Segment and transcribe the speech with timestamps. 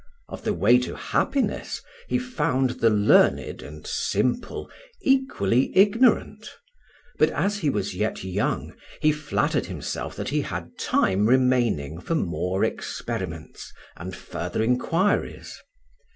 [0.27, 4.67] Of the way to happiness he found the learned and simple
[5.03, 6.57] equally ignorant;
[7.19, 12.15] but as he was yet young, he flattered himself that he had time remaining for
[12.15, 15.61] more experiments and further inquiries.